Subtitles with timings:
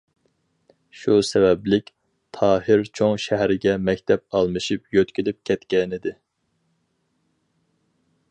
[0.99, 1.91] شۇ سەۋەبلىك،
[2.37, 6.15] تاھىر چوڭ شەھەرگە مەكتەپ ئالمىشىپ يۆتكىلىپ كەتكەنىدى.